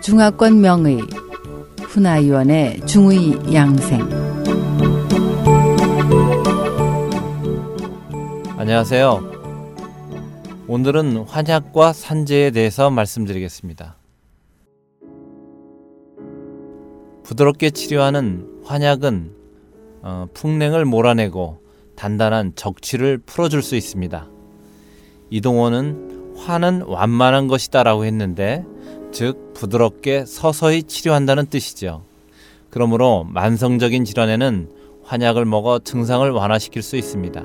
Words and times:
중화권 0.00 0.60
명의 0.60 1.00
훈아위원의 1.82 2.86
중의 2.86 3.54
양생 3.54 4.08
안녕하세요. 8.56 9.38
오늘은 10.66 11.24
환약과 11.24 11.92
산재에 11.92 12.50
대해서 12.50 12.90
말씀드리겠습니다. 12.90 13.96
부드럽게 17.22 17.70
치료하는 17.70 18.62
환약은 18.64 19.32
어, 20.02 20.26
풍냉을 20.34 20.84
몰아내고 20.84 21.62
단단한 21.96 22.52
적취를 22.56 23.18
풀어줄 23.18 23.62
수 23.62 23.76
있습니다. 23.76 24.28
이동원은 25.30 26.34
화는 26.36 26.82
완만한 26.82 27.48
것이다라고 27.48 28.04
했는데 28.04 28.64
즉 29.12 29.52
부드럽게 29.54 30.24
서서히 30.26 30.82
치료한다는 30.82 31.46
뜻이죠. 31.46 32.02
그러므로 32.70 33.24
만성적인 33.24 34.04
질환에는 34.04 34.70
환약을 35.04 35.44
먹어 35.44 35.78
증상을 35.78 36.30
완화시킬 36.30 36.82
수 36.82 36.96
있습니다. 36.96 37.42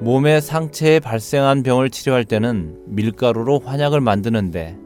몸의 0.00 0.40
상처에 0.40 1.00
발생한 1.00 1.62
병을 1.62 1.90
치료할 1.90 2.24
때는 2.24 2.78
밀가루로 2.86 3.60
환약을 3.60 4.00
만드는데 4.00 4.78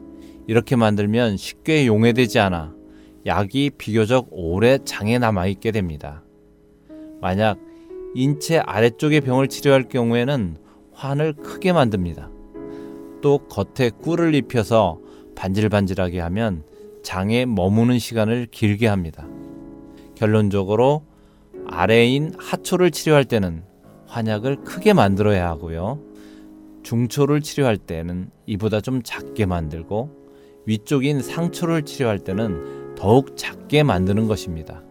이렇게 0.47 0.75
만들면 0.75 1.37
쉽게 1.37 1.87
용해되지 1.87 2.39
않아 2.39 2.73
약이 3.25 3.71
비교적 3.77 4.27
오래 4.31 4.77
장에 4.83 5.17
남아있게 5.17 5.71
됩니다. 5.71 6.23
만약 7.21 7.57
인체 8.13 8.59
아래쪽의 8.59 9.21
병을 9.21 9.47
치료할 9.47 9.83
경우에는 9.83 10.57
환을 10.95 11.33
크게 11.33 11.73
만듭니다. 11.73 12.29
또 13.21 13.39
겉에 13.47 13.89
꿀을 14.01 14.33
입혀서 14.35 14.99
반질반질하게 15.35 16.19
하면 16.21 16.63
장에 17.03 17.45
머무는 17.45 17.99
시간을 17.99 18.47
길게 18.49 18.87
합니다. 18.87 19.27
결론적으로 20.15 21.03
아래인 21.67 22.33
하초를 22.37 22.91
치료할 22.91 23.25
때는 23.25 23.63
환약을 24.07 24.63
크게 24.63 24.93
만들어야 24.93 25.47
하고요. 25.49 25.99
중초를 26.83 27.41
치료할 27.41 27.77
때는 27.77 28.29
이보다 28.45 28.79
좀 28.79 29.01
작게 29.03 29.45
만들고 29.45 30.25
위쪽인 30.65 31.21
상초를 31.21 31.83
치료할 31.83 32.19
때는 32.19 32.95
더욱 32.95 33.35
작게 33.35 33.83
만드는 33.83 34.27
것입니다. 34.27 34.83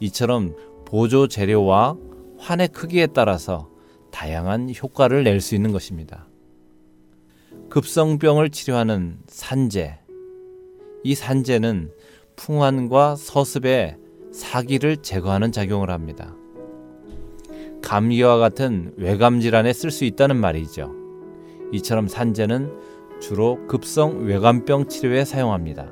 이처럼 0.00 0.54
보조 0.84 1.28
재료와 1.28 1.96
환의 2.38 2.68
크기에 2.68 3.06
따라서 3.08 3.71
다양한 4.12 4.72
효과를 4.80 5.24
낼 5.24 5.40
수 5.40 5.56
있는 5.56 5.72
것입니다. 5.72 6.28
급성병을 7.70 8.50
치료하는 8.50 9.18
산재. 9.26 9.98
이 11.02 11.14
산재는 11.16 11.90
풍환과 12.36 13.16
서습의 13.16 13.96
사기를 14.30 14.98
제거하는 14.98 15.50
작용을 15.50 15.90
합니다. 15.90 16.36
감기와 17.82 18.36
같은 18.38 18.92
외감 18.96 19.40
질환에 19.40 19.72
쓸 19.72 19.90
수 19.90 20.04
있다는 20.04 20.36
말이죠. 20.36 20.92
이처럼 21.72 22.06
산재는 22.06 22.70
주로 23.20 23.66
급성 23.66 24.24
외감병 24.24 24.88
치료에 24.88 25.24
사용합니다. 25.24 25.90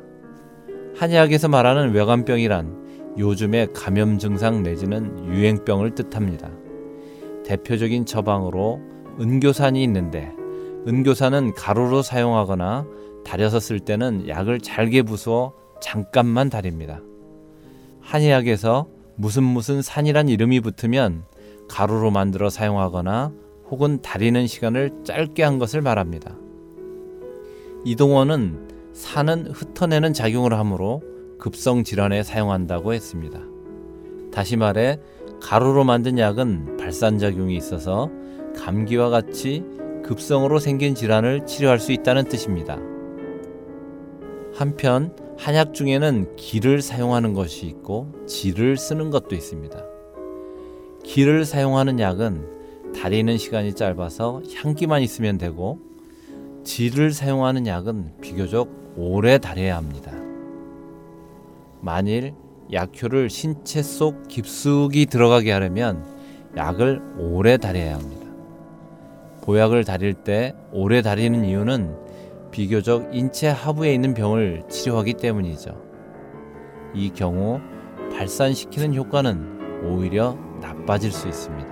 한의학에서 0.97 1.49
말하는 1.49 1.93
외감병이란 1.93 3.17
요즘의 3.19 3.73
감염 3.73 4.19
증상 4.19 4.63
내지는 4.63 5.27
유행병을 5.33 5.95
뜻합니다. 5.95 6.51
대표적인 7.51 8.07
처방으로 8.07 8.81
은교산이 9.19 9.83
있는데 9.83 10.33
은교산은 10.87 11.55
가루로 11.55 12.01
사용하거나 12.01 12.87
달여서 13.25 13.59
쓸 13.59 13.81
때는 13.81 14.29
약을 14.29 14.61
잘게 14.61 15.03
부수어 15.03 15.53
잠깐만 15.83 16.49
달입니다. 16.49 17.01
한의학에서 18.03 18.87
무슨 19.17 19.43
무슨 19.43 19.83
산이란 19.83 20.29
이름이 20.29 20.61
붙으면 20.61 21.25
가루로 21.69 22.13
만들어 22.13 22.51
사용하거나 22.51 23.33
혹은 23.69 24.01
달이는 24.01 24.47
시간을 24.47 25.03
짧게 25.03 25.43
한 25.43 25.59
것을 25.59 25.83
말합니다. 25.83 26.37
이동원은 27.85 28.93
산은 28.93 29.49
흩어내는 29.49 30.13
작용을 30.13 30.55
하므로 30.55 31.03
급성 31.39 31.83
질환에 31.83 32.23
사용한다고 32.23 32.95
했습니다. 32.95 33.41
다시 34.31 34.57
말해 34.57 35.01
가루로 35.41 35.85
만든 35.85 36.19
약은 36.19 36.77
발산작용이 36.77 37.57
있어서 37.57 38.11
감기와 38.57 39.11
같이 39.11 39.65
급성으로 40.05 40.59
생긴 40.59 40.95
질환을 40.95 41.47
치료할 41.47 41.79
수 41.79 41.93
있다는 41.93 42.25
뜻입니다. 42.25 42.79
한편 44.55 45.15
한약 45.39 45.73
중에는 45.73 46.37
기를 46.37 46.83
사용하는 46.83 47.33
것이 47.33 47.67
있고 47.67 48.13
지를 48.27 48.77
쓰는 48.77 49.11
것도 49.11 49.35
있습니다. 49.35 49.83
기를 51.03 51.45
사용하는 51.45 51.99
약은 51.99 52.93
달이는 52.95 53.39
시간이 53.39 53.75
짧아서 53.75 54.43
향기만 54.55 55.01
있으면 55.03 55.39
되고 55.39 55.79
지를 56.65 57.13
사용하는 57.13 57.67
약은 57.67 58.21
비교적 58.21 58.69
오래 58.97 59.39
달여야 59.39 59.77
합니다. 59.77 60.13
만일 61.81 62.35
약효를 62.73 63.31
신체 63.31 63.83
속 63.83 64.29
깊숙이 64.29 65.07
들어가게 65.07 65.53
하려면 65.53 66.05
약을 66.57 67.01
오래 67.19 67.57
달여야 67.57 67.95
합니다. 67.95 68.27
보약을 69.43 69.85
다릴 69.85 70.15
때 70.15 70.55
오래 70.73 71.03
다리는 71.03 71.45
이유는 71.45 71.97
비교적 72.51 73.15
인체 73.15 73.49
하부에 73.49 73.93
있는 73.95 74.15
병을 74.15 74.65
치료하기 74.69 75.15
때문이죠. 75.15 75.77
이 76.95 77.11
경우 77.11 77.61
발산시키는 78.17 78.95
효과는 78.95 79.85
오히려 79.85 80.37
나빠질 80.61 81.13
수 81.13 81.29
있습니다. 81.29 81.69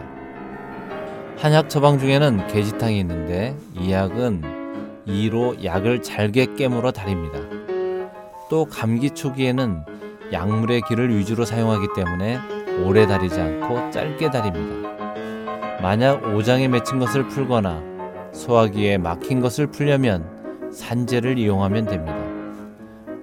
한약 1.36 1.68
처방 1.70 1.98
중에는 1.98 2.46
계지탕이 2.48 2.98
있는데 3.00 3.56
이 3.74 3.92
약은 3.92 4.42
이로 5.06 5.62
약을 5.62 6.02
잘게 6.02 6.54
깨물어 6.56 6.92
다립니다. 6.92 7.38
또 8.50 8.64
감기 8.64 9.10
초기에는 9.10 9.84
약물의 10.32 10.82
기를 10.88 11.16
위주로 11.16 11.44
사용하기 11.44 11.88
때문에 11.96 12.38
오래 12.84 13.06
다리지 13.06 13.40
않고 13.40 13.90
짧게 13.90 14.30
다립니다. 14.30 14.88
만약 15.80 16.34
오장에 16.34 16.68
맺힌 16.68 16.98
것을 16.98 17.28
풀거나 17.28 17.82
소화기에 18.32 18.98
막힌 18.98 19.40
것을 19.40 19.68
풀려면 19.68 20.70
산재를 20.72 21.38
이용하면 21.38 21.86
됩니다. 21.86 22.18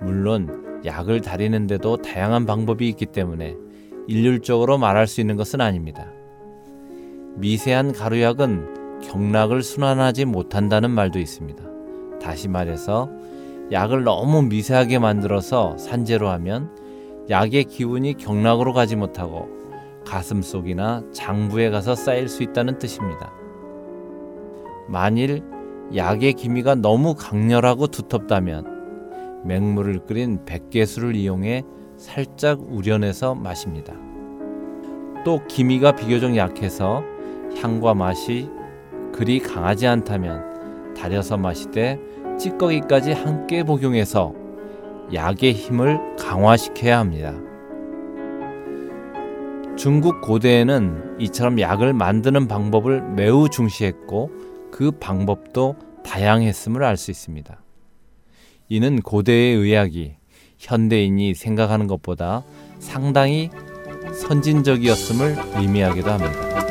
물론 0.01 0.81
약을 0.85 1.21
다리는데도 1.21 1.97
다양한 1.97 2.45
방법이 2.45 2.87
있기 2.89 3.07
때문에 3.07 3.55
일률적으로 4.07 4.77
말할 4.77 5.07
수 5.07 5.21
있는 5.21 5.35
것은 5.35 5.61
아닙니다. 5.61 6.07
미세한 7.35 7.91
가루약은 7.91 9.01
경락을 9.01 9.61
순환하지 9.61 10.25
못한다는 10.25 10.91
말도 10.91 11.19
있습니다. 11.19 11.63
다시 12.21 12.47
말해서 12.47 13.09
약을 13.71 14.03
너무 14.03 14.43
미세하게 14.43 14.99
만들어서 14.99 15.77
산재로 15.77 16.29
하면 16.29 16.84
약의 17.29 17.63
기운이 17.65 18.15
경락으로 18.15 18.73
가지 18.73 18.95
못하고 18.95 19.49
가슴 20.05 20.41
속이나 20.41 21.03
장부에 21.11 21.69
가서 21.71 21.95
쌓일 21.95 22.27
수 22.27 22.43
있다는 22.43 22.77
뜻입니다. 22.77 23.31
만일 24.87 25.43
약의 25.95 26.33
기미가 26.33 26.75
너무 26.75 27.15
강렬하고 27.15 27.87
두텁다면 27.87 29.43
맹물을 29.45 30.05
끓인 30.05 30.45
백개수를 30.45 31.15
이용해 31.15 31.63
살짝 31.97 32.59
우려내서 32.61 33.35
마십니다. 33.35 33.93
또 35.23 35.41
기미가 35.47 35.93
비교적 35.95 36.35
약해서 36.35 37.03
향과 37.57 37.95
맛이 37.95 38.49
그리 39.11 39.39
강하지 39.39 39.87
않다면 39.87 40.93
달여서 40.95 41.37
마시되 41.37 41.99
찌꺼기까지 42.37 43.13
함께 43.13 43.63
복용해서 43.63 44.44
약의 45.13 45.53
힘을 45.53 45.99
강화시켜야 46.17 46.99
합니다. 46.99 47.33
중국 49.77 50.21
고대에는 50.21 51.17
이처럼 51.19 51.59
약을 51.59 51.93
만드는 51.93 52.47
방법을 52.47 53.01
매우 53.01 53.49
중시했고 53.49 54.31
그 54.71 54.91
방법도 54.91 55.75
다양했음을 56.03 56.83
알 56.83 56.97
수 56.97 57.11
있습니다. 57.11 57.61
이는 58.69 59.01
고대의 59.01 59.55
의학이 59.55 60.15
현대인이 60.57 61.33
생각하는 61.35 61.87
것보다 61.87 62.43
상당히 62.79 63.49
선진적이었음을 64.13 65.35
의미하기도 65.57 66.09
합니다. 66.09 66.64